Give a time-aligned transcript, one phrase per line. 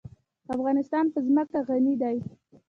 [0.55, 2.17] افغانستان په ځمکه غني دی.